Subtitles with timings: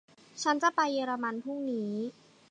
[0.43, 1.93] ฉันจะไปเยอรมันพรุ่งนี้